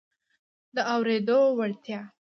د 0.75 0.75
اورېدو 0.93 1.39
وړتیا 1.57 1.99